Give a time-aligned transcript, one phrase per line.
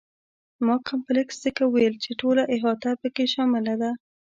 [0.65, 3.91] ما کمپلکس ځکه وویل چې ټوله احاطه په کې شامله ده.